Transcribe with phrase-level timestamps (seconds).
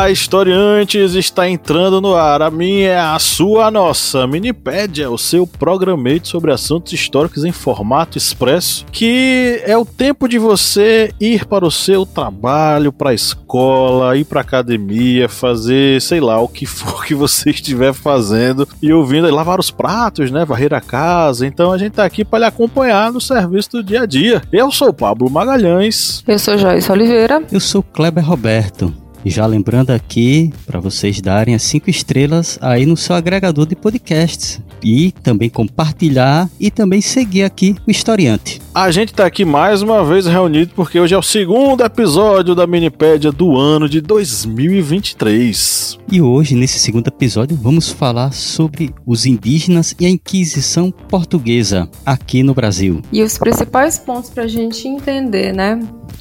[0.00, 1.14] Olá, historiantes!
[1.14, 2.40] Está entrando no ar.
[2.40, 7.52] A minha é a sua, a nossa Minipédia, o seu programete sobre assuntos históricos em
[7.52, 13.14] formato expresso, que é o tempo de você ir para o seu trabalho, para a
[13.14, 18.66] escola, ir para a academia, fazer, sei lá, o que for que você estiver fazendo
[18.80, 21.46] e ouvindo, lavar os pratos, né, varrer a casa.
[21.46, 24.40] Então a gente está aqui para lhe acompanhar no serviço do dia a dia.
[24.50, 26.24] Eu sou o Pablo Magalhães.
[26.26, 27.42] Eu sou Joyce Oliveira.
[27.52, 28.99] Eu sou Kleber Roberto.
[29.24, 34.60] Já lembrando aqui para vocês darem as cinco estrelas aí no seu agregador de podcasts
[34.82, 38.62] e também compartilhar e também seguir aqui o Historiante.
[38.72, 42.68] A gente está aqui mais uma vez reunido porque hoje é o segundo episódio da
[42.68, 45.98] Minipédia do ano de 2023.
[46.10, 52.44] E hoje, nesse segundo episódio, vamos falar sobre os indígenas e a Inquisição Portuguesa aqui
[52.44, 53.02] no Brasil.
[53.12, 55.80] E os principais pontos para a gente entender, né?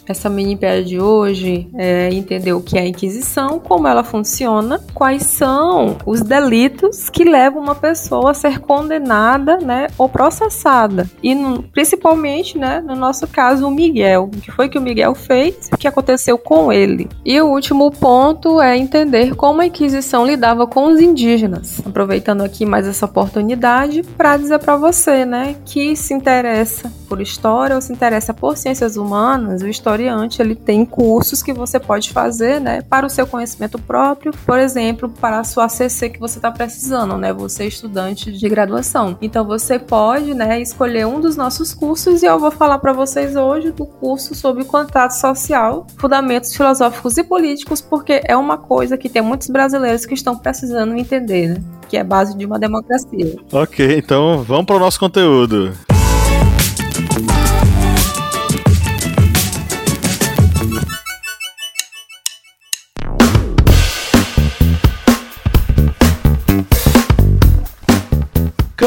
[0.10, 5.24] essa mini de hoje é entender o que é a Inquisição, como ela funciona, quais
[5.24, 11.08] são os delitos que levam uma pessoa a ser condenada, né, ou processada.
[11.22, 11.62] E no,
[12.40, 14.24] principalmente, né, no nosso caso, o Miguel.
[14.24, 15.70] O que foi que o Miguel fez?
[15.72, 17.10] O que aconteceu com ele?
[17.26, 21.82] E o último ponto é entender como a Inquisição lidava com os indígenas.
[21.86, 27.76] Aproveitando aqui mais essa oportunidade para dizer para você, né, que se interessa por história
[27.76, 32.62] ou se interessa por ciências humanas, o historiante ele tem cursos que você pode fazer,
[32.62, 36.52] né, para o seu conhecimento próprio, por exemplo, para a sua ACC que você está
[36.52, 39.18] precisando, né, você é estudante de graduação.
[39.22, 43.36] Então você pode, né, escolher um dos nossos cursos e eu vou falar para vocês
[43.36, 49.10] hoje do curso sobre contrato social, fundamentos filosóficos e políticos, porque é uma coisa que
[49.10, 53.36] tem muitos brasileiros que estão precisando entender, né, que é base de uma democracia.
[53.52, 55.74] Ok, então vamos para o nosso conteúdo.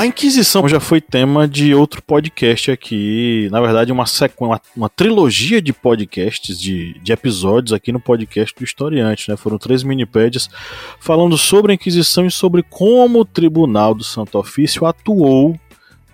[0.00, 4.04] A Inquisição já foi tema de outro podcast aqui, na verdade uma,
[4.38, 9.36] uma, uma trilogia de podcasts, de, de episódios aqui no podcast do Historiante, né?
[9.36, 10.48] Foram três minipédias
[10.98, 15.54] falando sobre a Inquisição e sobre como o Tribunal do Santo Ofício atuou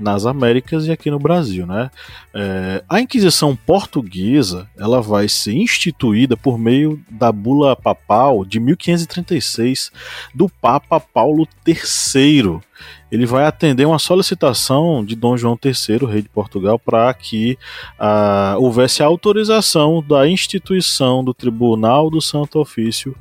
[0.01, 1.89] nas Américas e aqui no Brasil, né?
[2.35, 9.93] É, a Inquisição Portuguesa ela vai ser instituída por meio da bula papal de 1536
[10.35, 12.61] do Papa Paulo III.
[13.11, 17.59] Ele vai atender uma solicitação de Dom João III, rei de Portugal, para que
[17.99, 23.16] ah, houvesse autorização da instituição do Tribunal do Santo Ofício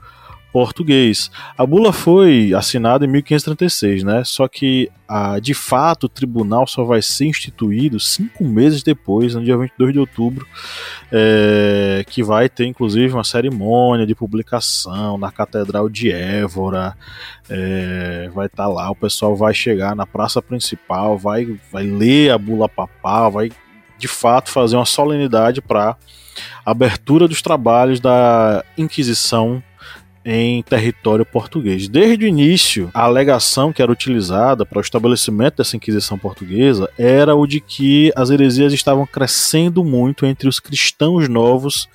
[0.56, 1.30] português.
[1.58, 4.24] A bula foi assinada em 1536, né?
[4.24, 9.44] Só que, ah, de fato, o tribunal só vai ser instituído cinco meses depois, no
[9.44, 10.48] dia 22 de outubro,
[11.12, 16.96] é, que vai ter, inclusive, uma cerimônia de publicação na Catedral de Évora.
[17.50, 22.32] É, vai estar tá lá, o pessoal vai chegar na praça principal, vai, vai ler
[22.32, 23.52] a bula papal, vai
[23.98, 25.98] de fato fazer uma solenidade para
[26.66, 29.62] abertura dos trabalhos da Inquisição
[30.26, 31.88] em território português.
[31.88, 37.36] Desde o início, a alegação que era utilizada para o estabelecimento dessa Inquisição portuguesa era
[37.36, 41.88] o de que as heresias estavam crescendo muito entre os cristãos novos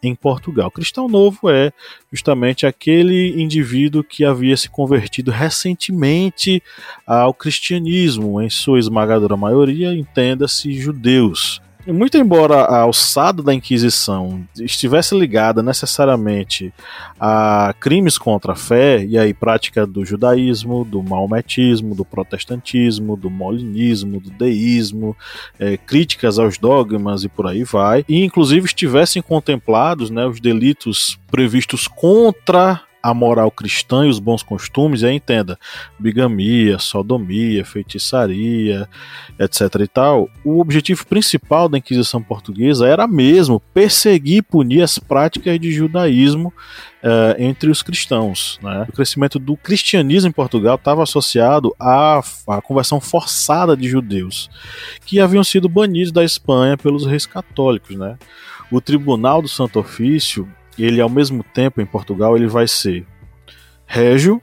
[0.00, 0.70] em Portugal.
[0.70, 1.72] Cristão novo é
[2.12, 6.62] justamente aquele indivíduo que havia se convertido recentemente
[7.06, 11.60] ao cristianismo, em sua esmagadora maioria, entenda-se judeus.
[11.86, 16.72] Muito embora a alçada da Inquisição estivesse ligada necessariamente
[17.18, 23.28] a crimes contra a fé, e aí prática do judaísmo, do maometismo, do protestantismo, do
[23.28, 25.16] molinismo, do deísmo,
[25.58, 31.18] é, críticas aos dogmas e por aí vai, e inclusive estivessem contemplados né, os delitos
[31.30, 35.58] previstos contra a moral cristã e os bons costumes, aí entenda,
[35.98, 38.88] bigamia, sodomia, feitiçaria,
[39.38, 44.98] etc e tal, o objetivo principal da Inquisição Portuguesa era mesmo perseguir e punir as
[44.98, 46.52] práticas de judaísmo
[47.02, 48.58] uh, entre os cristãos.
[48.62, 48.86] Né?
[48.88, 54.48] O crescimento do cristianismo em Portugal estava associado à, à conversão forçada de judeus,
[55.04, 57.96] que haviam sido banidos da Espanha pelos reis católicos.
[57.96, 58.16] Né?
[58.70, 60.48] O Tribunal do Santo Ofício
[60.78, 63.06] ele ao mesmo tempo em Portugal ele vai ser
[63.86, 64.40] régio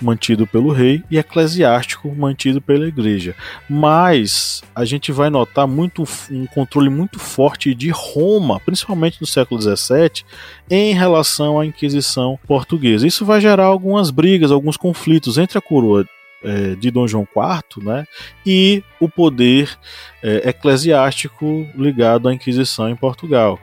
[0.00, 3.34] mantido pelo rei e eclesiástico mantido pela igreja.
[3.68, 9.60] Mas a gente vai notar muito um controle muito forte de Roma, principalmente no século
[9.60, 10.24] XVII,
[10.70, 13.06] em relação à Inquisição portuguesa.
[13.06, 16.06] Isso vai gerar algumas brigas, alguns conflitos entre a coroa
[16.42, 18.04] é, de Dom João IV né,
[18.46, 19.76] e o poder
[20.22, 23.58] é, eclesiástico ligado à Inquisição em Portugal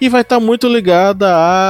[0.00, 1.28] e vai estar muito ligada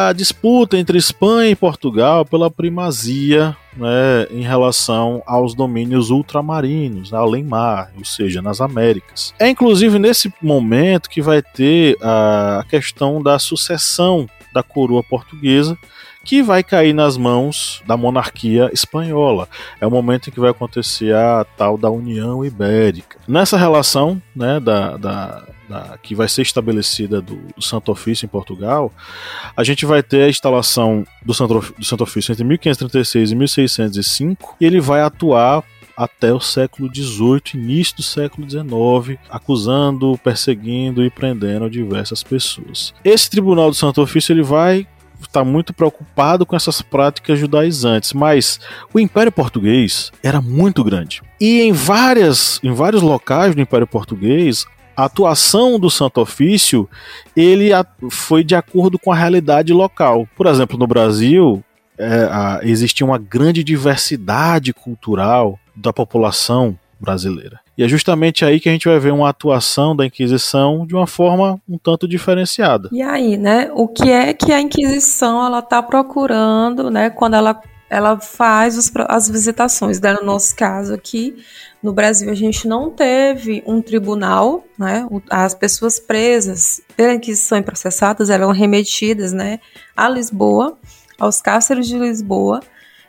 [0.09, 7.45] à disputa entre Espanha e Portugal pela primazia né, em relação aos domínios ultramarinos, além
[7.45, 9.33] mar, ou seja, nas Américas.
[9.39, 15.79] É inclusive nesse momento que vai ter a questão da sucessão da coroa portuguesa
[16.25, 19.49] que vai cair nas mãos da monarquia espanhola.
[19.81, 23.19] É o momento em que vai acontecer a tal da União Ibérica.
[23.27, 28.29] Nessa relação né, da, da, da que vai ser estabelecida do, do, Santo Ofício em
[28.29, 28.93] Portugal,
[29.57, 34.57] a gente vai ter a instalação do Santo, do Santo Ofício entre 1536 e 1605
[34.61, 35.63] e ele vai atuar
[35.97, 42.95] até o século XVIII, início do século XIX, acusando, perseguindo e prendendo diversas pessoas.
[43.05, 44.87] Esse Tribunal do Santo Ofício ele vai
[45.21, 48.61] está muito preocupado com essas práticas judaizantes, mas
[48.95, 51.23] o Império Português era muito grande.
[51.41, 54.67] E em, várias, em vários locais do Império Português,
[54.99, 56.89] a atuação do Santo Ofício
[57.37, 57.71] ele
[58.11, 60.27] foi de acordo com a realidade local.
[60.37, 61.63] Por exemplo, no Brasil,
[61.97, 67.61] é, a, existia uma grande diversidade cultural da população brasileira.
[67.77, 71.07] E é justamente aí que a gente vai ver uma atuação da Inquisição de uma
[71.07, 72.89] forma um tanto diferenciada.
[72.91, 73.71] E aí, né?
[73.75, 77.09] O que é que a Inquisição ela está procurando, né?
[77.09, 80.01] Quando ela ela faz os, as visitações.
[80.01, 80.13] Né?
[80.13, 81.45] No nosso caso aqui,
[81.83, 85.07] no Brasil, a gente não teve um tribunal, né?
[85.31, 89.61] As pessoas presas pela Inquisição e processadas eram remetidas, né,
[89.97, 90.77] a Lisboa,
[91.19, 92.61] aos cárceres de Lisboa,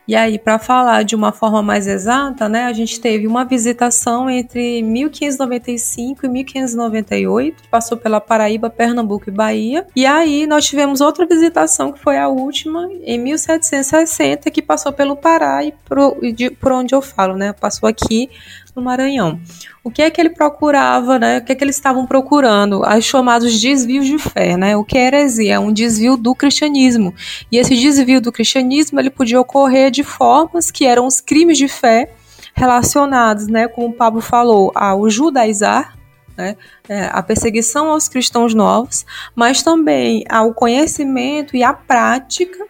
[0.09, 4.27] e aí, para falar de uma forma mais exata, né, a gente teve uma visitação
[4.27, 9.85] entre 1595 e 1598, que passou pela Paraíba, Pernambuco e Bahia.
[9.95, 15.15] E aí nós tivemos outra visitação, que foi a última, em 1760, que passou pelo
[15.15, 17.53] Pará e por, de, por onde eu falo, né?
[17.53, 18.31] Passou aqui
[18.75, 19.39] no Maranhão.
[19.83, 21.39] O que é que ele procurava, né?
[21.39, 22.81] O que é que eles estavam procurando?
[22.81, 24.75] Os chamados desvios de fé, né?
[24.75, 25.55] O que é heresia?
[25.55, 27.13] É um desvio do cristianismo.
[27.51, 31.67] E esse desvio do cristianismo, ele podia ocorrer de formas que eram os crimes de
[31.67, 32.11] fé
[32.59, 35.97] relacionados, né, como o Pablo falou, ao judaizar,
[36.37, 36.57] né,
[36.87, 39.05] é, a perseguição aos cristãos novos,
[39.35, 42.67] mas também ao conhecimento e à prática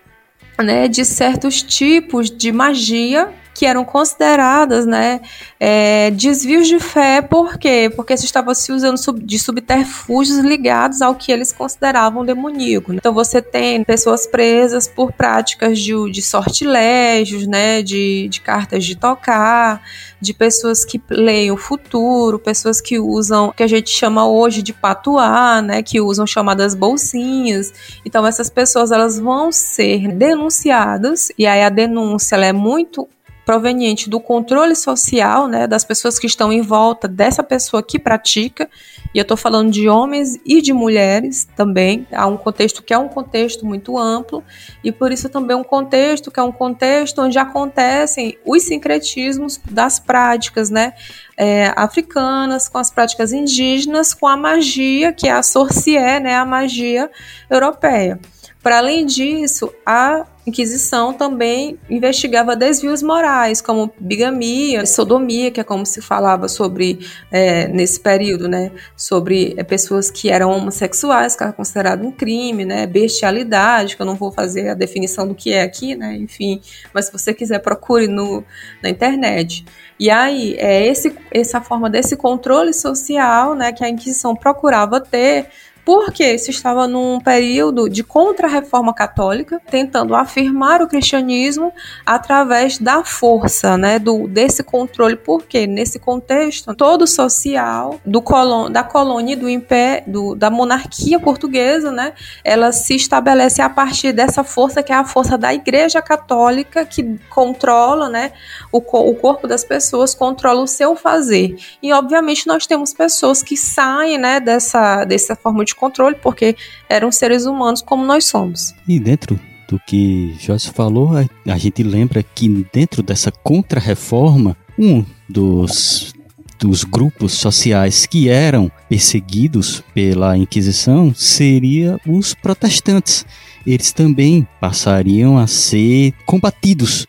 [0.63, 5.19] né, de certos tipos de magia que eram consideradas né,
[5.59, 7.91] é, desvios de fé, por quê?
[7.93, 12.93] Porque se estava se usando de subterfúgios ligados ao que eles consideravam demoníaco.
[12.93, 18.95] Então você tem pessoas presas por práticas de, de sortilégios, né, de, de cartas de
[18.95, 19.81] tocar,
[20.21, 24.61] de pessoas que leem o futuro, pessoas que usam o que a gente chama hoje
[24.61, 27.73] de patuá, né, que usam chamadas bolsinhas.
[28.05, 33.05] Então essas pessoas elas vão ser denunciadas e aí a denúncia ela é muito
[33.49, 38.69] proveniente do controle social, né, das pessoas que estão em volta dessa pessoa que pratica,
[39.11, 42.97] e eu estou falando de homens e de mulheres também, há um contexto que é
[42.99, 44.43] um contexto muito amplo,
[44.83, 49.99] e por isso também um contexto que é um contexto onde acontecem os sincretismos das
[49.99, 50.93] práticas, né,
[51.39, 56.43] é, africanas, com as práticas indígenas, com a magia, que é a sorcier, né, a
[56.43, 57.09] magia
[57.49, 58.19] europeia.
[58.61, 65.85] Para além disso, a Inquisição também investigava desvios morais, como bigamia, sodomia, que é como
[65.85, 66.99] se falava sobre
[67.31, 68.71] é, nesse período, né?
[68.97, 72.87] Sobre é, pessoas que eram homossexuais, que era considerado um crime, né?
[72.87, 76.15] Bestialidade, que eu não vou fazer a definição do que é aqui, né?
[76.15, 76.59] Enfim,
[76.91, 78.43] mas se você quiser procure no,
[78.81, 79.63] na internet.
[79.99, 83.71] E aí é esse, essa forma desse controle social, né?
[83.71, 85.47] Que a Inquisição procurava ter
[85.89, 91.73] porque se estava num período de contra-reforma católica, tentando afirmar o cristianismo
[92.05, 98.83] através da força, né, do desse controle, porque nesse contexto todo social do colon, da
[98.83, 104.83] colônia do império, do, da monarquia portuguesa, né, ela se estabelece a partir dessa força
[104.83, 108.31] que é a força da Igreja Católica que controla, né,
[108.71, 111.57] o, o corpo das pessoas, controla o seu fazer.
[111.81, 116.55] E obviamente nós temos pessoas que saem, né, dessa dessa forma de controle porque
[116.89, 118.73] eram seres humanos como nós somos.
[118.87, 126.13] E dentro do que Joyce falou, a gente lembra que dentro dessa contra-reforma, um dos
[126.59, 133.25] dos grupos sociais que eram perseguidos pela Inquisição seria os protestantes.
[133.65, 137.07] Eles também passariam a ser combatidos.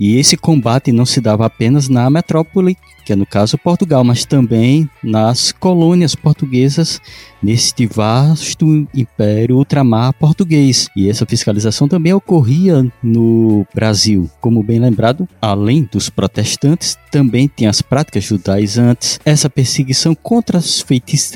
[0.00, 2.76] E esse combate não se dava apenas na metrópole,
[3.08, 7.00] que é no caso Portugal, mas também nas colônias portuguesas
[7.42, 10.90] neste vasto império ultramar português.
[10.94, 14.30] E essa fiscalização também ocorria no Brasil.
[14.42, 20.84] Como bem lembrado, além dos protestantes, também tem as práticas judaizantes, essa perseguição contra as,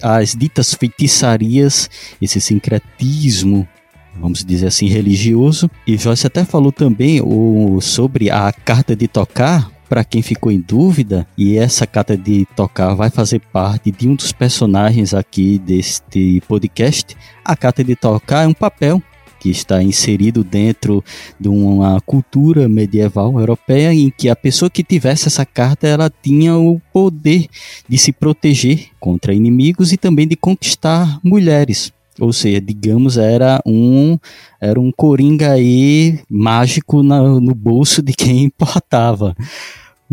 [0.03, 1.89] as ditas feitiçarias,
[2.21, 3.67] esse sincretismo
[4.15, 5.71] vamos dizer assim, religioso.
[5.87, 10.59] E Joyce até falou também o, sobre a carta de tocar, para quem ficou em
[10.59, 16.43] dúvida, e essa carta de tocar vai fazer parte de um dos personagens aqui deste
[16.49, 17.15] podcast.
[17.45, 19.03] A carta de tocar é um papel
[19.39, 21.05] que está inserido dentro
[21.39, 26.57] de uma cultura medieval europeia em que a pessoa que tivesse essa carta ela tinha
[26.57, 27.47] o poder
[27.87, 31.93] de se proteger contra inimigos e também de conquistar mulheres.
[32.19, 34.19] Ou seja, digamos, era um
[34.59, 39.35] era um coringa aí mágico na, no bolso de quem importava.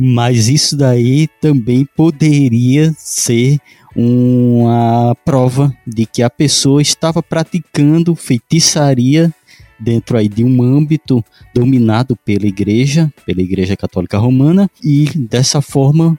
[0.02, 3.60] Mas isso daí também poderia ser
[3.96, 9.34] uma prova de que a pessoa estava praticando feitiçaria
[9.80, 16.18] dentro aí de um âmbito dominado pela igreja, pela igreja católica romana, e dessa forma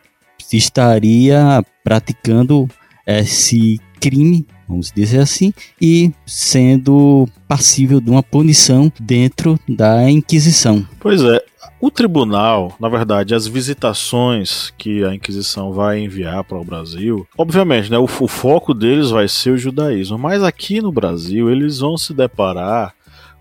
[0.53, 2.69] estaria praticando
[3.07, 10.87] esse crime vamos dizer assim, e sendo passível de uma punição dentro da Inquisição.
[11.01, 11.43] Pois é,
[11.81, 17.91] o tribunal, na verdade, as visitações que a Inquisição vai enviar para o Brasil, obviamente,
[17.91, 21.97] né, o, o foco deles vai ser o judaísmo, mas aqui no Brasil eles vão
[21.97, 22.95] se deparar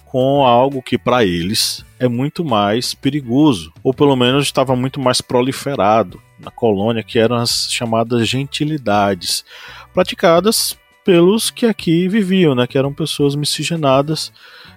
[0.06, 5.22] com algo que para eles é muito mais perigoso, ou pelo menos estava muito mais
[5.22, 9.46] proliferado na colônia, que eram as chamadas gentilidades,
[9.94, 10.79] praticadas
[11.10, 14.32] pelos que aqui viviam, né, que eram pessoas miscigenadas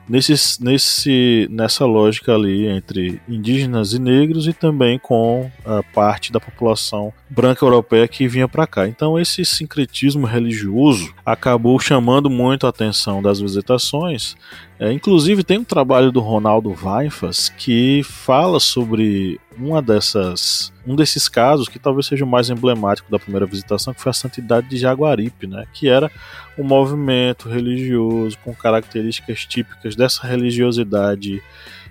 [0.09, 6.41] nesses, nesse, nessa lógica ali entre indígenas e negros e também com a parte da
[6.41, 8.87] população branca europeia que vinha para cá.
[8.87, 14.37] Então esse sincretismo religioso acabou chamando muito a atenção das visitações.
[14.79, 21.29] É, inclusive tem um trabalho do Ronaldo Vaifas que fala sobre uma dessas, um desses
[21.29, 24.77] casos que talvez seja o mais emblemático da primeira visitação, que foi a Santidade de
[24.77, 26.11] Jaguaripe, né, que era
[26.59, 31.43] um movimento religioso com características típicas dessa religiosidade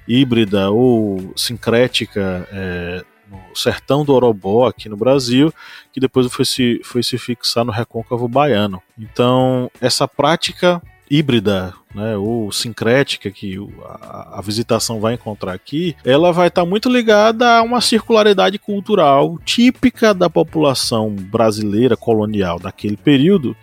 [0.07, 5.53] híbrida ou sincrética é, no sertão do Orobó, aqui no Brasil,
[5.91, 8.81] que depois foi se, foi se fixar no recôncavo baiano.
[8.97, 16.31] Então, essa prática híbrida né, ou sincrética que a, a, visitação vai encontrar aqui, ela
[16.31, 22.97] vai estar tá muito ligada a uma circularidade cultural típica da população brasileira colonial daquele
[22.97, 23.55] período,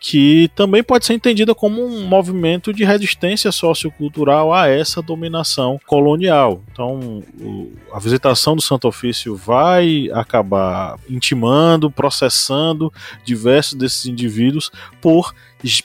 [0.00, 6.62] que também pode ser entendida como um movimento de resistência sociocultural a essa dominação colonial.
[6.72, 12.92] Então, o, a visitação do Santo Ofício vai acabar intimando, processando
[13.24, 15.34] diversos desses indivíduos por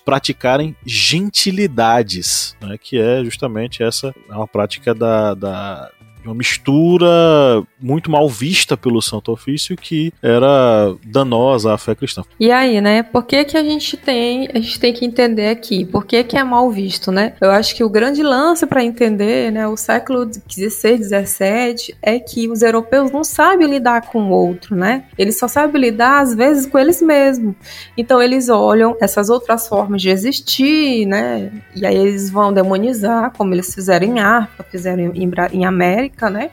[0.03, 5.91] praticarem gentilidades, né, que é justamente essa é uma prática da, da
[6.25, 12.23] uma mistura muito mal vista pelo Santo Ofício que era danosa à fé cristã.
[12.39, 13.03] E aí, né?
[13.03, 15.85] Por que que a gente tem, a gente tem que entender aqui?
[15.85, 17.33] Por que que é mal visto, né?
[17.41, 22.47] Eu acho que o grande lance para entender, né, o século XVI, XVII é que
[22.47, 25.05] os europeus não sabem lidar com o outro, né?
[25.17, 27.55] Eles só sabem lidar às vezes com eles mesmos.
[27.97, 31.51] Então eles olham essas outras formas de existir, né?
[31.75, 36.51] E aí eles vão demonizar, como eles fizeram em África, fizeram em, em América Né?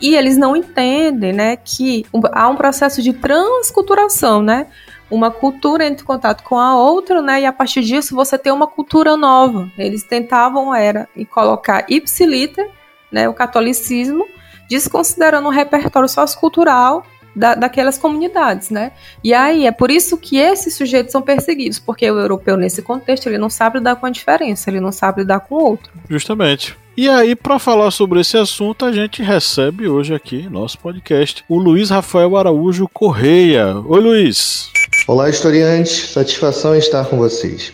[0.00, 4.66] E eles não entendem, né, que há um processo de transculturação, né?
[5.10, 7.42] Uma cultura entra em contato com a outra, né?
[7.42, 9.70] E a partir disso você tem uma cultura nova.
[9.76, 12.70] Eles tentavam era colocar ipsiliter,
[13.10, 14.26] né, o catolicismo,
[14.68, 18.92] desconsiderando o repertório sociocultural da, daquelas comunidades, né?
[19.22, 23.26] E aí é por isso que esses sujeitos são perseguidos, porque o europeu nesse contexto
[23.26, 25.92] ele não sabe lidar com a diferença, ele não sabe lidar com o outro.
[26.08, 26.76] Justamente.
[27.02, 31.58] E aí, para falar sobre esse assunto, a gente recebe hoje aqui nosso podcast o
[31.58, 33.74] Luiz Rafael Araújo Correia.
[33.86, 34.68] Oi, Luiz.
[35.08, 36.10] Olá, historiantes.
[36.10, 37.72] Satisfação estar com vocês.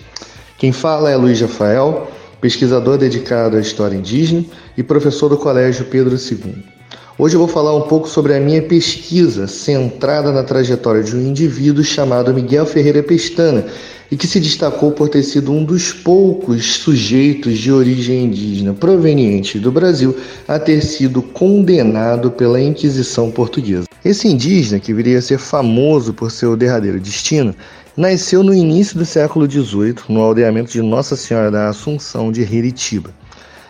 [0.57, 2.09] Quem fala é Luiz Rafael,
[2.41, 4.45] pesquisador dedicado à história indígena
[4.77, 6.76] e professor do Colégio Pedro II.
[7.19, 11.21] Hoje eu vou falar um pouco sobre a minha pesquisa centrada na trajetória de um
[11.29, 13.65] indivíduo chamado Miguel Ferreira Pestana,
[14.11, 19.63] e que se destacou por ter sido um dos poucos sujeitos de origem indígena provenientes
[19.63, 20.15] do Brasil
[20.47, 23.87] a ter sido condenado pela Inquisição Portuguesa.
[24.05, 27.55] Esse indígena, que viria a ser famoso por seu derradeiro destino,
[27.97, 33.09] nasceu no início do século XVIII, no aldeamento de Nossa Senhora da Assunção de Heritiba.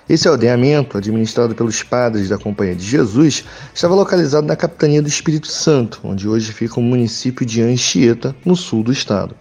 [0.08, 3.44] Esse aldeamento, administrado pelos padres da Companhia de Jesus,
[3.74, 8.54] estava localizado na capitania do Espírito Santo, onde hoje fica o município de Anchieta, no
[8.54, 9.34] sul do estado.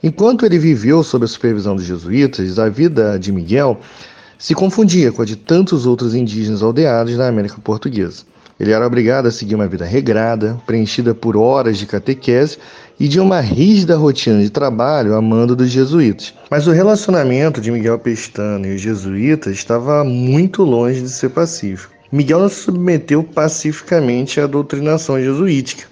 [0.00, 3.80] Enquanto ele viveu sob a supervisão dos jesuítas, a vida de Miguel
[4.38, 8.22] se confundia com a de tantos outros indígenas aldeados na América Portuguesa.
[8.60, 12.58] Ele era obrigado a seguir uma vida regrada, preenchida por horas de catequese
[12.98, 16.34] e de uma rígida rotina de trabalho a mando dos jesuítas.
[16.50, 21.94] Mas o relacionamento de Miguel Pestana e os jesuítas estava muito longe de ser pacífico.
[22.12, 25.84] Miguel não se submeteu pacificamente à doutrinação jesuítica.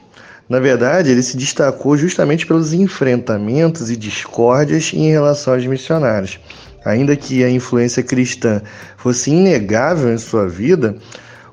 [0.46, 6.38] Na verdade, ele se destacou justamente pelos enfrentamentos e discórdias em relação aos missionários.
[6.84, 8.60] Ainda que a influência cristã
[8.98, 10.96] fosse inegável em sua vida,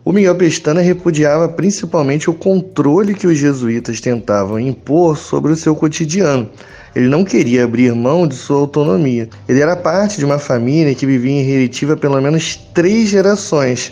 [0.06, 5.76] o Miguel Pestana repudiava principalmente o controle que os jesuítas tentavam impor sobre o seu
[5.76, 6.48] cotidiano.
[6.96, 9.28] Ele não queria abrir mão de sua autonomia.
[9.50, 13.92] Ele era parte de uma família que vivia em Reritiva pelo menos três gerações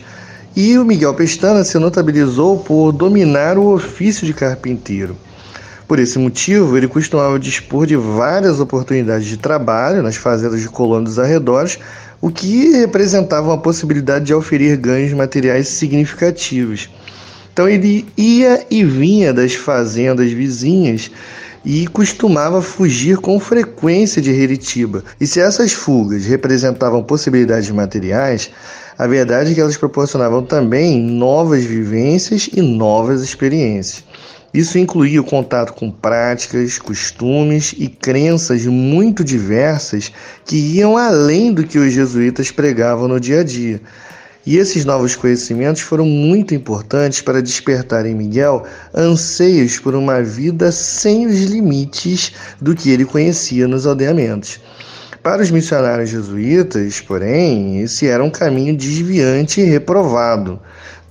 [0.55, 5.17] e o Miguel Pestana se notabilizou por dominar o ofício de carpinteiro.
[5.87, 11.15] Por esse motivo, ele costumava dispor de várias oportunidades de trabalho nas fazendas de colonos
[11.15, 11.79] dos arredores,
[12.23, 16.89] o que representava uma possibilidade de oferir ganhos materiais significativos.
[17.51, 21.11] Então ele ia e vinha das fazendas vizinhas
[21.65, 25.03] e costumava fugir com frequência de Heritiba.
[25.19, 28.49] E se essas fugas representavam possibilidades materiais,
[28.97, 34.01] a verdade é que elas proporcionavam também novas vivências e novas experiências.
[34.53, 40.11] Isso incluía o contato com práticas, costumes e crenças muito diversas
[40.45, 43.81] que iam além do que os jesuítas pregavam no dia a dia.
[44.45, 48.63] E esses novos conhecimentos foram muito importantes para despertar em Miguel
[48.93, 54.59] anseios por uma vida sem os limites do que ele conhecia nos aldeamentos.
[55.23, 60.59] Para os missionários jesuítas, porém, esse era um caminho desviante e reprovado.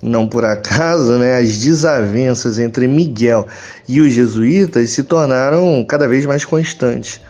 [0.02, 3.46] Não por acaso, né, as desavenças entre Miguel
[3.88, 7.20] e os jesuítas se tornaram cada vez mais constantes.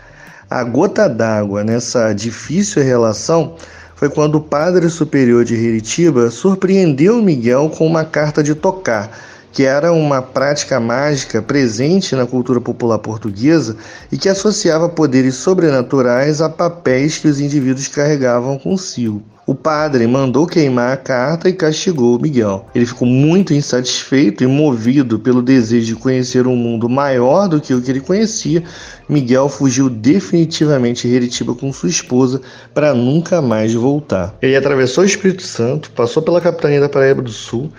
[0.48, 3.56] A gota d'água nessa difícil relação
[3.94, 9.10] foi quando o padre superior de Heritiba surpreendeu Miguel com uma carta de tocar
[9.52, 13.76] que era uma prática mágica presente na cultura popular portuguesa
[14.10, 19.22] e que associava poderes sobrenaturais a papéis que os indivíduos carregavam consigo.
[19.44, 22.64] O padre mandou queimar a carta e castigou Miguel.
[22.72, 27.74] Ele ficou muito insatisfeito e movido pelo desejo de conhecer um mundo maior do que
[27.74, 28.62] o que ele conhecia.
[29.08, 32.40] Miguel fugiu definitivamente de Heritiba com sua esposa
[32.72, 34.32] para nunca mais voltar.
[34.40, 37.70] Ele atravessou o Espírito Santo, passou pela capitania da Paraíba do Sul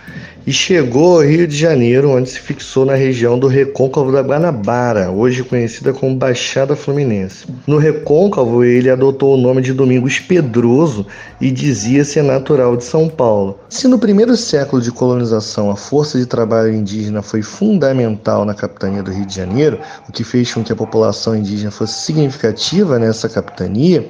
[0.46, 5.10] e chegou ao Rio de Janeiro, onde se fixou na região do Recôncavo da Guanabara,
[5.10, 7.46] hoje conhecida como Baixada Fluminense.
[7.66, 11.06] No Recôncavo, ele adotou o nome de Domingos Pedroso
[11.40, 13.58] e dizia ser natural de São Paulo.
[13.70, 19.02] Se no primeiro século de colonização a força de trabalho indígena foi fundamental na capitania
[19.02, 23.28] do Rio de Janeiro, o que fez com que a população indígena fosse significativa nessa
[23.28, 24.06] capitania,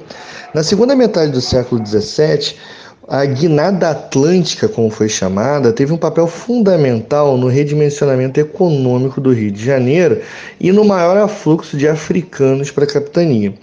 [0.53, 2.55] na segunda metade do século XVII,
[3.07, 9.51] a guinada atlântica, como foi chamada, teve um papel fundamental no redimensionamento econômico do Rio
[9.51, 10.21] de Janeiro
[10.59, 13.53] e no maior afluxo de africanos para a capitania.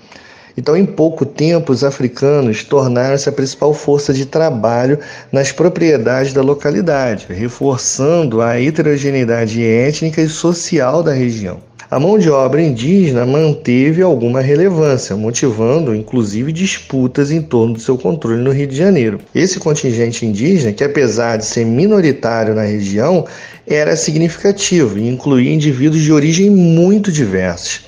[0.57, 4.99] Então, em pouco tempo, os africanos tornaram-se a principal força de trabalho
[5.31, 11.59] nas propriedades da localidade, reforçando a heterogeneidade étnica e social da região.
[11.91, 17.99] A mão de obra indígena manteve alguma relevância, motivando inclusive disputas em torno do seu
[17.99, 19.21] controle no Rio de Janeiro.
[19.35, 23.27] Esse contingente indígena, que apesar de ser minoritário na região,
[23.67, 27.83] era significativo e incluía indivíduos de origem muito diversos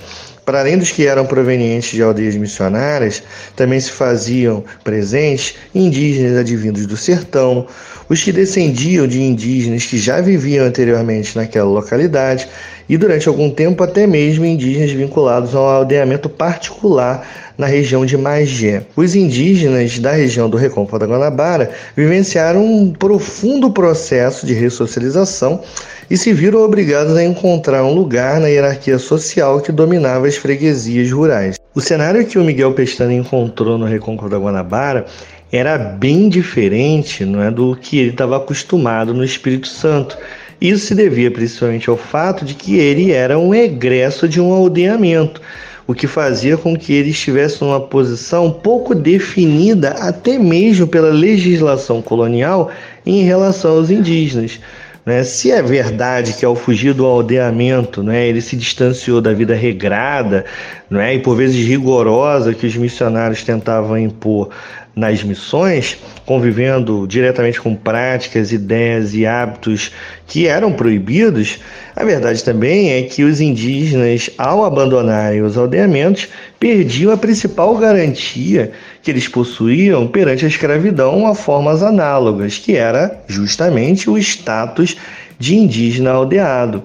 [0.45, 3.23] Para além dos que eram provenientes de aldeias missionárias,
[3.55, 7.65] também se faziam presentes indígenas advindos do sertão,
[8.07, 12.47] os que descendiam de indígenas que já viviam anteriormente naquela localidade
[12.87, 17.27] e durante algum tempo até mesmo indígenas vinculados ao aldeamento particular
[17.57, 18.83] na região de Magé.
[18.95, 25.63] Os indígenas da região do Recôncavo da Guanabara vivenciaram um profundo processo de ressocialização
[26.09, 31.11] e se viram obrigados a encontrar um lugar na hierarquia social que dominava as freguesias
[31.11, 31.57] rurais.
[31.73, 35.05] O cenário que o Miguel Pestana encontrou no Recôncavo da Guanabara
[35.51, 40.17] era bem diferente não é, do que ele estava acostumado no Espírito Santo.
[40.59, 45.41] Isso se devia principalmente ao fato de que ele era um egresso de um aldeamento,
[45.87, 52.01] o que fazia com que ele estivesse numa posição pouco definida até mesmo pela legislação
[52.01, 52.71] colonial
[53.05, 54.59] em relação aos indígenas.
[55.05, 55.23] Né?
[55.23, 60.45] Se é verdade que ao fugir do aldeamento, né, ele se distanciou da vida regrada
[60.89, 64.49] né, e por vezes rigorosa que os missionários tentavam impor
[64.95, 69.91] nas missões, convivendo diretamente com práticas, ideias e hábitos
[70.25, 71.59] que eram proibidos,
[71.93, 78.71] a verdade também é que os indígenas, ao abandonarem os aldeamentos, perdiam a principal garantia
[79.05, 84.97] que eles possuíam perante a escravidão a formas análogas, que era justamente o status
[85.37, 86.81] de indígena aldeado.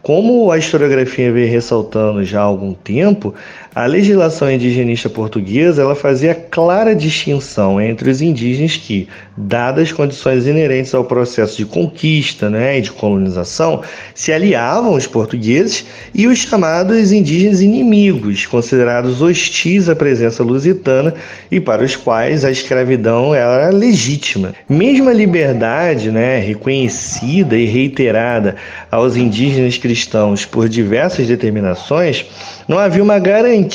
[0.00, 3.34] Como a historiografia vem ressaltando já há algum tempo,
[3.78, 10.48] a legislação indigenista portuguesa ela fazia clara distinção entre os indígenas que, dadas as condições
[10.48, 13.82] inerentes ao processo de conquista né, e de colonização,
[14.16, 21.14] se aliavam aos portugueses e os chamados indígenas inimigos, considerados hostis à presença lusitana
[21.48, 24.54] e para os quais a escravidão era legítima.
[24.68, 28.56] Mesmo a liberdade né, reconhecida e reiterada
[28.90, 32.26] aos indígenas cristãos por diversas determinações,
[32.66, 33.67] não havia uma garantia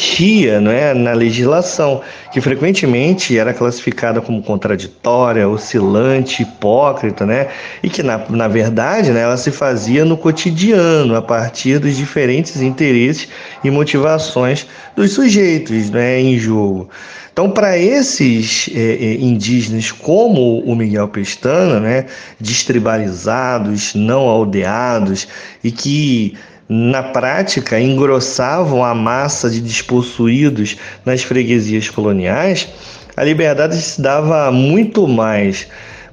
[0.69, 2.01] é, na legislação,
[2.31, 7.47] que frequentemente era classificada como contraditória, oscilante, hipócrita, né?
[7.81, 12.61] e que, na, na verdade, né, ela se fazia no cotidiano, a partir dos diferentes
[12.61, 13.27] interesses
[13.63, 16.89] e motivações dos sujeitos né, em jogo.
[17.33, 22.05] Então, para esses é, é, indígenas como o Miguel Pestana, né,
[22.39, 25.27] destribalizados, não aldeados
[25.63, 26.37] e que
[26.75, 32.67] na prática, engrossavam a massa de despossuídos nas freguesias coloniais,
[33.15, 35.67] a liberdade se dava muito mais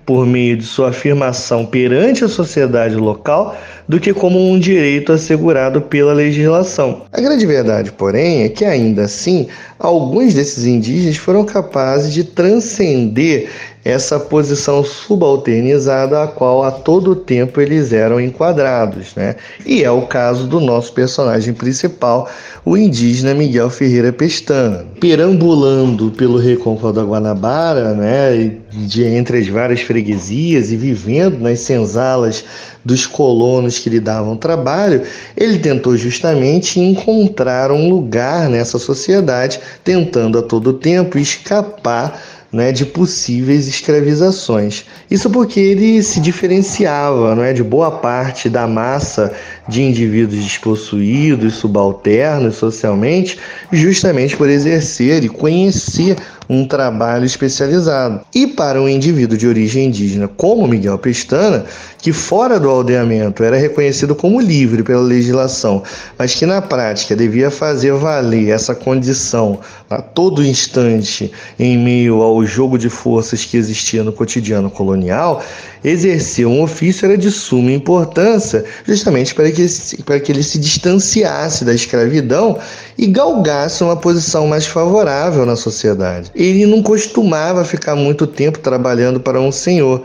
[0.04, 3.56] por meio de sua afirmação perante a sociedade local
[3.88, 7.02] do que como um direito assegurado pela legislação.
[7.10, 9.46] A grande verdade, porém, é que ainda assim,
[9.78, 13.48] alguns desses indígenas foram capazes de transcender
[13.84, 19.36] essa posição subalternizada a qual a todo tempo eles eram enquadrados, né?
[19.64, 22.28] E é o caso do nosso personagem principal,
[22.64, 24.84] o indígena Miguel Ferreira Pestana.
[25.00, 32.44] Perambulando pelo Recôncavo da Guanabara, né, de entre as várias freguesias e vivendo nas senzalas
[32.84, 35.02] dos colonos que lhe davam trabalho,
[35.36, 42.20] ele tentou justamente encontrar um lugar nessa sociedade, tentando a todo tempo escapar
[42.52, 44.84] né, de possíveis escravizações.
[45.10, 49.32] Isso porque ele se diferenciava não é, de boa parte da massa
[49.68, 53.38] de indivíduos despossuídos, subalternos socialmente,
[53.70, 56.16] justamente por exercer e conhecer
[56.50, 58.22] um trabalho especializado.
[58.34, 61.64] E para um indivíduo de origem indígena como Miguel Pestana,
[61.98, 65.84] que fora do aldeamento era reconhecido como livre pela legislação,
[66.18, 72.44] mas que na prática devia fazer valer essa condição a todo instante em meio ao
[72.44, 75.44] jogo de forças que existia no cotidiano colonial,
[75.84, 79.66] exercer um ofício era de suma importância, justamente para que,
[80.04, 82.58] para que ele se distanciasse da escravidão
[83.00, 86.30] e galgasse uma posição mais favorável na sociedade.
[86.34, 90.02] Ele não costumava ficar muito tempo trabalhando para um senhor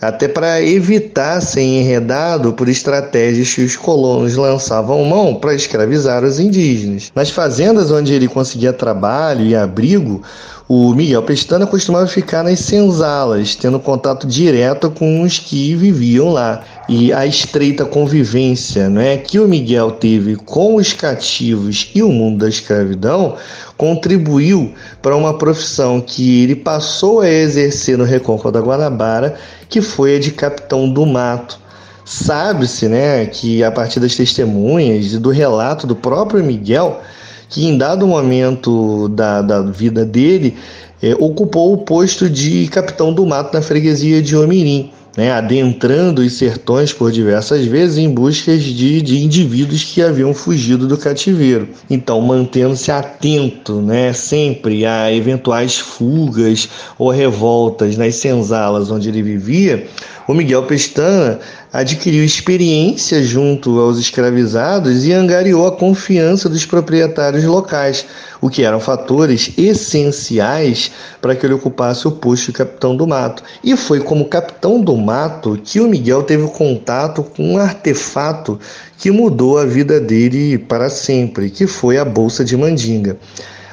[0.00, 6.38] até para evitar ser enredado por estratégias que os colonos lançavam mão para escravizar os
[6.38, 7.10] indígenas.
[7.14, 10.22] Nas fazendas onde ele conseguia trabalho e abrigo,
[10.68, 16.62] o Miguel Pestana costumava ficar nas senzalas, tendo contato direto com os que viviam lá.
[16.86, 22.40] E a estreita convivência né, que o Miguel teve com os cativos e o mundo
[22.40, 23.36] da escravidão
[23.78, 29.36] contribuiu para uma profissão que ele passou a exercer no Recôncavo da Guanabara,
[29.68, 31.58] que foi a de capitão do mato.
[32.04, 37.02] Sabe-se né, que a partir das testemunhas e do relato do próprio Miguel,
[37.50, 40.56] que em dado momento da, da vida dele
[41.02, 44.90] é, ocupou o posto de capitão do mato na freguesia de Omirim.
[45.18, 50.86] Né, adentrando os sertões por diversas vezes em busca de, de indivíduos que haviam fugido
[50.86, 51.68] do cativeiro.
[51.90, 59.88] Então, mantendo-se atento né, sempre a eventuais fugas ou revoltas nas senzalas onde ele vivia,
[60.28, 61.40] o Miguel Pestana
[61.72, 68.06] adquiriu experiência junto aos escravizados e angariou a confiança dos proprietários locais,
[68.40, 73.42] o que eram fatores essenciais para que ele ocupasse o posto de capitão do mato.
[73.62, 78.58] E foi como capitão do mato que o Miguel teve contato com um artefato
[78.96, 83.16] que mudou a vida dele para sempre, que foi a bolsa de mandinga.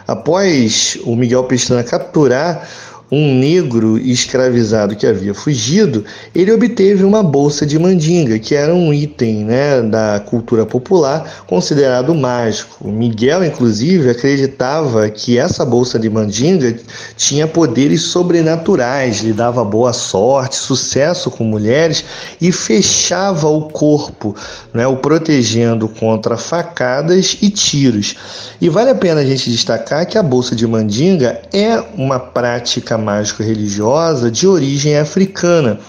[0.08, 2.68] Após o Miguel Pestana capturar
[3.12, 8.94] um negro escravizado que havia fugido, ele obteve uma bolsa de mandinga, que era um
[8.94, 12.88] item né, da cultura popular considerado mágico.
[12.88, 16.76] Miguel, inclusive, acreditava que essa bolsa de mandinga
[17.16, 22.04] tinha poderes sobrenaturais, lhe dava boa sorte, sucesso com mulheres
[22.42, 24.36] e fechava o corpo,
[24.74, 28.16] né, o protegendo contra facadas e tiros.
[28.60, 32.95] E vale a pena a gente destacar que a bolsa de mandinga é uma prática
[32.96, 35.80] prática mágico-religiosa de origem africana,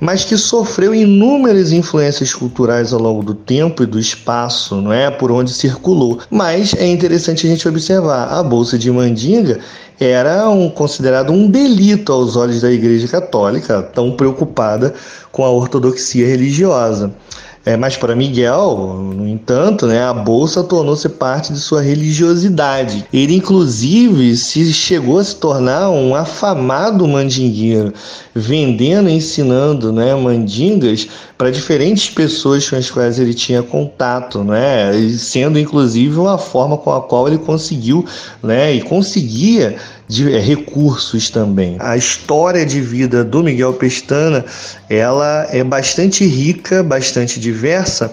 [0.00, 5.10] mas que sofreu inúmeras influências culturais ao longo do tempo e do espaço, não é,
[5.10, 6.18] por onde circulou.
[6.30, 9.60] Mas é interessante a gente observar, a bolsa de mandinga
[9.98, 14.94] era um, considerado um delito aos olhos da Igreja Católica, tão preocupada
[15.32, 17.14] com a ortodoxia religiosa.
[17.66, 23.04] É, mas para Miguel, no entanto, né, a bolsa tornou-se parte de sua religiosidade.
[23.12, 27.92] Ele, inclusive, se chegou a se tornar um afamado mandingueiro,
[28.32, 34.92] vendendo e ensinando né, mandingas para diferentes pessoas com as quais ele tinha contato, né,
[35.18, 38.06] sendo inclusive uma forma com a qual ele conseguiu
[38.44, 39.76] né, e conseguia
[40.08, 41.76] de é, recursos também.
[41.78, 44.44] A história de vida do Miguel Pestana,
[44.88, 48.12] ela é bastante rica, bastante diversa,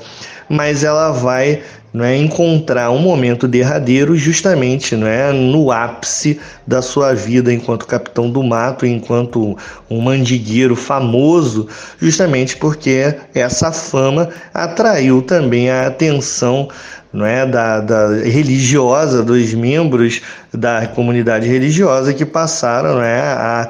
[0.50, 1.62] mas ela vai
[1.94, 7.86] não é, encontrar um momento derradeiro justamente não é, no ápice da sua vida enquanto
[7.86, 9.56] capitão do mato, enquanto
[9.90, 11.68] um mandigueiro famoso,
[12.02, 16.68] justamente porque essa fama atraiu também a atenção
[17.14, 20.22] não é, da, da religiosa dos membros
[20.52, 23.70] da comunidade religiosa que passaram não é, a,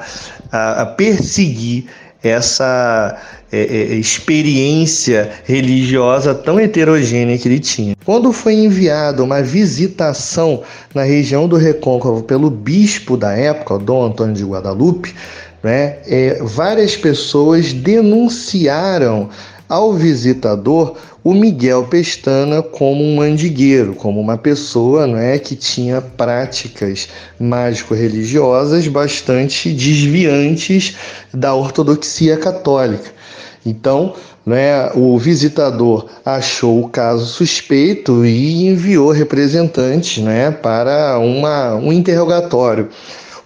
[0.50, 1.84] a, a perseguir
[2.22, 3.20] essa
[3.52, 7.94] é, é, experiência religiosa tão heterogênea que ele tinha.
[8.04, 10.62] Quando foi enviada uma visitação
[10.94, 15.14] na região do Recôncavo pelo bispo da época, Dom Antônio de Guadalupe,
[15.62, 19.28] né, é, várias pessoas denunciaram
[19.68, 26.02] ao visitador o Miguel Pestana como um mandigueiro, como uma pessoa não é, que tinha
[26.02, 27.08] práticas
[27.40, 30.96] mágico-religiosas bastante desviantes
[31.32, 33.10] da ortodoxia católica.
[33.64, 41.90] Então, né, o visitador achou o caso suspeito e enviou representantes né, para uma, um
[41.90, 42.90] interrogatório.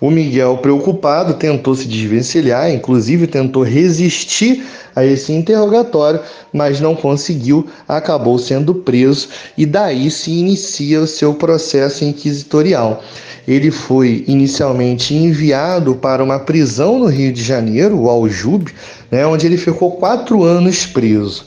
[0.00, 6.20] O Miguel, preocupado, tentou se desvencilhar, inclusive tentou resistir a esse interrogatório,
[6.52, 13.02] mas não conseguiu, acabou sendo preso e daí se inicia o seu processo inquisitorial.
[13.46, 18.72] Ele foi inicialmente enviado para uma prisão no Rio de Janeiro, o Aljube,
[19.10, 21.44] né, onde ele ficou quatro anos preso.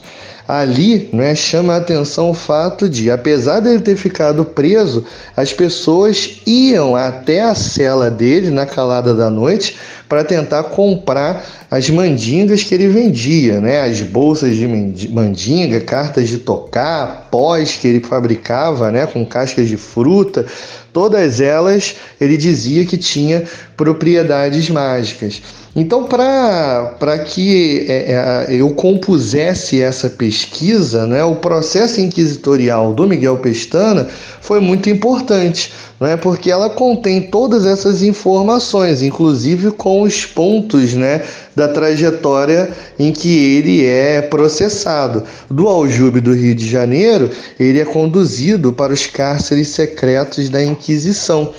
[0.52, 5.02] Ali né, chama a atenção o fato de, apesar dele ter ficado preso,
[5.34, 11.88] as pessoas iam até a cela dele na calada da noite para tentar comprar as
[11.88, 13.80] mandingas que ele vendia, né?
[13.80, 14.68] As bolsas de
[15.08, 19.06] mandinga, cartas de tocar, pós que ele fabricava, né?
[19.06, 20.44] Com cascas de fruta,
[20.92, 25.40] todas elas ele dizia que tinha propriedades mágicas.
[25.74, 33.38] Então, para que é, é, eu compusesse essa pesquisa, né, o processo inquisitorial do Miguel
[33.38, 34.06] Pestana
[34.42, 41.22] foi muito importante, né, porque ela contém todas essas informações, inclusive com os pontos né,
[41.56, 45.24] da trajetória em que ele é processado.
[45.50, 51.50] Do Aljube do Rio de Janeiro, ele é conduzido para os cárceres secretos da Inquisição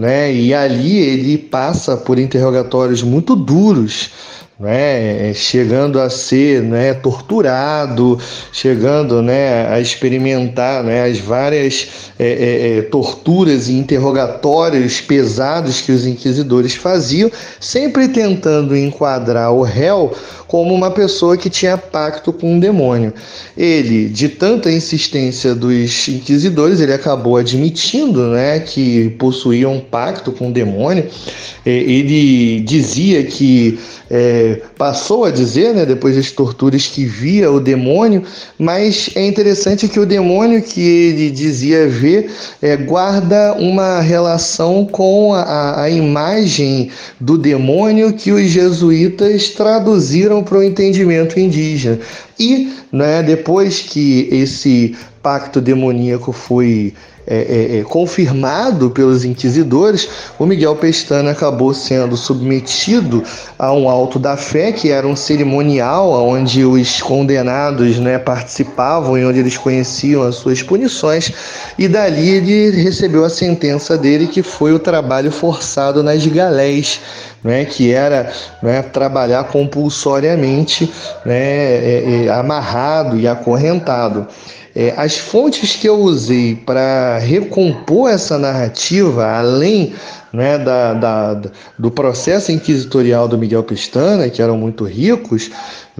[0.00, 0.32] né?
[0.32, 4.10] E ali ele passa por interrogatórios muito duros,
[4.58, 8.18] né, chegando a ser né, torturado,
[8.52, 15.90] chegando né, a experimentar né, as várias é, é, é, torturas e interrogatórios pesados que
[15.90, 20.14] os inquisidores faziam, sempre tentando enquadrar o réu
[20.50, 23.14] como uma pessoa que tinha pacto com um demônio.
[23.56, 30.48] Ele, de tanta insistência dos inquisidores, ele acabou admitindo né, que possuía um pacto com
[30.48, 31.06] o demônio.
[31.64, 33.78] É, ele dizia que
[34.10, 38.24] é, passou a dizer, né, depois das torturas, que via o demônio,
[38.58, 42.28] mas é interessante que o demônio que ele dizia ver
[42.60, 50.58] é, guarda uma relação com a, a imagem do demônio que os jesuítas traduziram para
[50.58, 51.98] o entendimento indígena.
[52.38, 56.94] E né, depois que esse pacto demoníaco foi
[57.32, 63.22] é, é, é, confirmado pelos inquisidores, o Miguel Pestana acabou sendo submetido
[63.56, 69.24] a um alto da fé, que era um cerimonial onde os condenados né, participavam e
[69.24, 71.32] onde eles conheciam as suas punições,
[71.78, 77.00] e dali ele recebeu a sentença dele, que foi o trabalho forçado nas galés.
[77.42, 78.30] Né, que era
[78.62, 80.92] né, trabalhar compulsoriamente
[81.24, 84.28] né, é, é, amarrado e acorrentado.
[84.80, 89.92] É, as fontes que eu usei para recompor essa narrativa, além
[90.32, 91.40] né, da, da,
[91.78, 95.50] do processo inquisitorial do Miguel Pestana, que eram muito ricos,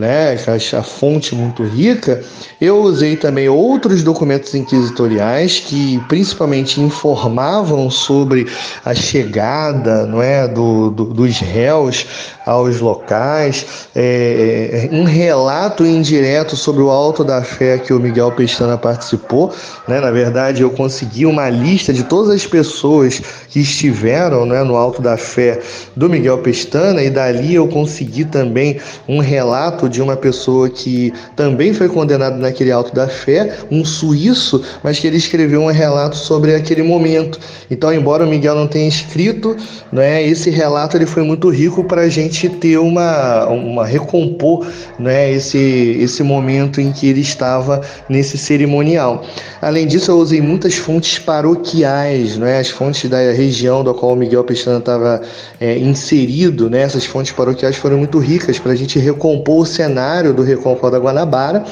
[0.00, 0.36] né,
[0.72, 2.22] a fonte muito rica,
[2.60, 8.46] eu usei também outros documentos inquisitoriais que principalmente informavam sobre
[8.84, 12.06] a chegada não é, do, do dos réus
[12.46, 18.32] aos locais, é, é, um relato indireto sobre o alto da fé que o Miguel
[18.32, 19.54] Pestana participou.
[19.86, 20.00] Né?
[20.00, 25.02] Na verdade, eu consegui uma lista de todas as pessoas que estiveram né, no alto
[25.02, 25.60] da fé
[25.94, 31.74] do Miguel Pestana, e dali eu consegui também um relato de uma pessoa que também
[31.74, 36.54] foi condenada naquele alto da fé, um suíço, mas que ele escreveu um relato sobre
[36.54, 37.38] aquele momento.
[37.70, 39.56] Então, embora o Miguel não tenha escrito,
[39.92, 44.66] né, esse relato ele foi muito rico para a gente ter uma, uma recompor
[44.98, 45.58] né, esse,
[46.00, 49.24] esse momento em que ele estava nesse cerimonial.
[49.60, 54.16] Além disso, eu usei muitas fontes paroquiais, né, as fontes da região da qual o
[54.16, 55.20] Miguel Pestana estava
[55.60, 56.70] é, inserido.
[56.70, 60.98] Né, essas fontes paroquiais foram muito ricas para a gente recompor cenário do Reconcó da
[60.98, 61.64] Guanabara.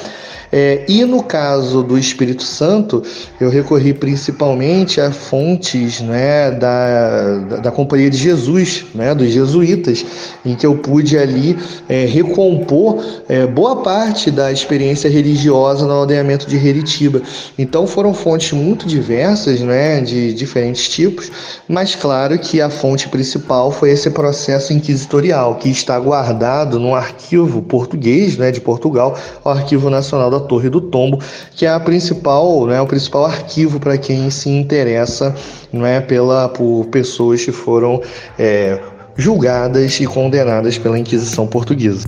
[0.51, 3.03] É, e no caso do Espírito Santo,
[3.39, 10.03] eu recorri principalmente a fontes né, da, da, Companhia de Jesus, né, dos jesuítas,
[10.43, 11.57] em que eu pude ali
[11.87, 17.21] é, recompor é, boa parte da experiência religiosa no aldeamento de Heritiba.
[17.57, 21.31] Então foram fontes muito diversas, né, de diferentes tipos,
[21.67, 27.61] mas claro que a fonte principal foi esse processo inquisitorial, que está guardado no arquivo
[27.61, 31.19] português né, de Portugal, o Arquivo Nacional da da Torre do Tombo,
[31.55, 35.35] que é a principal, né, o principal arquivo para quem se interessa
[35.71, 38.01] não é, pela, por pessoas que foram
[38.37, 38.79] é,
[39.15, 42.07] julgadas e condenadas pela Inquisição Portuguesa.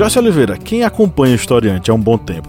[0.00, 2.48] Joyce Oliveira, quem acompanha o Historiante há um bom tempo,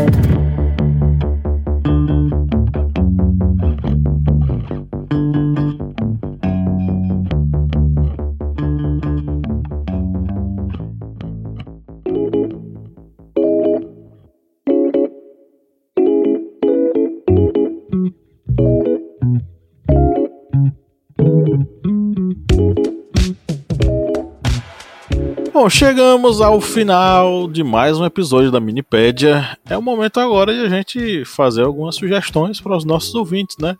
[25.61, 29.55] Bom, chegamos ao final de mais um episódio da Minipédia.
[29.69, 33.77] É o momento agora de a gente fazer algumas sugestões para os nossos ouvintes, né?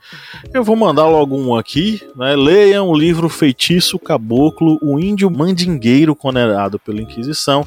[0.53, 2.35] Eu vou mandar logo um aqui, né?
[2.35, 7.65] Leiam o livro Feitiço Caboclo, o índio mandingueiro condenado pela Inquisição,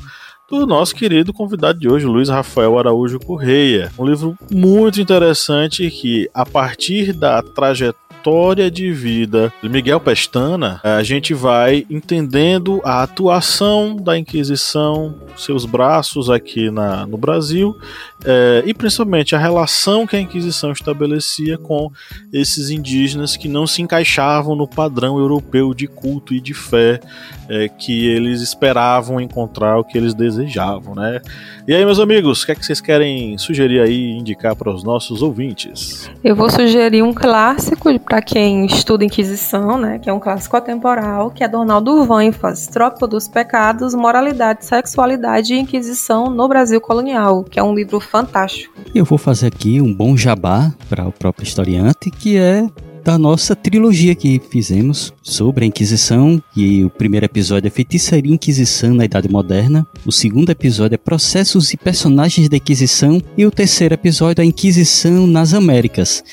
[0.48, 3.90] do nosso querido convidado de hoje, Luiz Rafael Araújo Correia.
[3.98, 10.80] Um livro muito interessante que, a partir da trajetória história de vida de Miguel Pestana,
[10.82, 17.76] a gente vai entendendo a atuação da Inquisição, seus braços aqui na, no Brasil,
[18.24, 21.92] é, e principalmente a relação que a Inquisição estabelecia com
[22.32, 27.00] esses indígenas que não se encaixavam no padrão europeu de culto e de fé
[27.46, 31.20] é, que eles esperavam encontrar, o que eles desejavam, né?
[31.68, 34.82] E aí, meus amigos, o que é que vocês querem sugerir aí, indicar para os
[34.82, 36.10] nossos ouvintes?
[36.22, 39.98] Eu vou sugerir um clássico para quem estuda Inquisição, né?
[39.98, 45.54] Que é um clássico atemporal, que é do Ronaldo Vanfas, Tropa dos Pecados, Moralidade, Sexualidade
[45.54, 48.74] e Inquisição no Brasil Colonial, que é um livro fantástico.
[48.94, 52.68] Eu vou fazer aqui um bom jabá para o próprio historiante, que é
[53.04, 56.42] da nossa trilogia que fizemos sobre a Inquisição.
[56.56, 59.86] E o primeiro episódio é Feitiçaria e Inquisição na Idade Moderna.
[60.06, 63.20] O segundo episódio é Processos e Personagens da Inquisição.
[63.36, 66.24] E o terceiro episódio é a Inquisição nas Américas.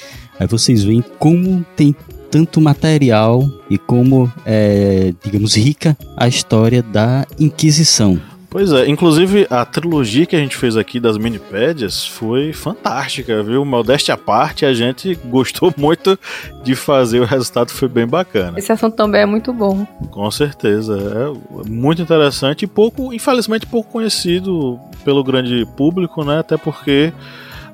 [0.42, 1.96] Aí vocês veem como tem
[2.32, 8.20] tanto material e como é, digamos, rica a história da Inquisição.
[8.50, 13.64] Pois é, inclusive a trilogia que a gente fez aqui das minipédias foi fantástica, viu?
[13.64, 16.18] Modéstia à parte, a gente gostou muito
[16.64, 18.58] de fazer, o resultado foi bem bacana.
[18.58, 19.86] Esse assunto também é muito bom.
[20.10, 26.40] Com certeza, é muito interessante e pouco, infelizmente pouco conhecido pelo grande público, né?
[26.40, 27.14] Até porque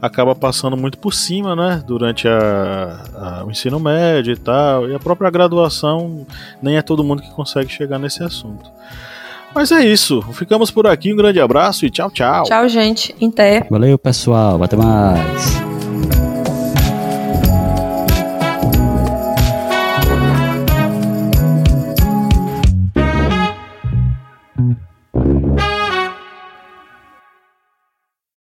[0.01, 1.83] acaba passando muito por cima, né?
[1.85, 6.25] Durante a, a, o ensino médio e tal, e a própria graduação,
[6.61, 8.71] nem é todo mundo que consegue chegar nesse assunto.
[9.53, 10.21] Mas é isso.
[10.33, 11.11] Ficamos por aqui.
[11.11, 12.43] Um grande abraço e tchau, tchau.
[12.43, 13.15] Tchau, gente.
[13.23, 13.65] Até.
[13.69, 14.61] Valeu, pessoal.
[14.61, 15.66] Até mais.